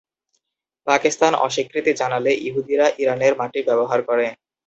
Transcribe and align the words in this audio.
পাকিস্তান 0.87 1.33
অস্বীকৃতি 1.45 1.91
জানালে 1.93 2.31
ইহুদীরা 2.47 2.87
ইরানের 2.97 3.33
মাটি 3.39 3.59
ব্যবহার 3.67 3.99
করে। 4.01 4.25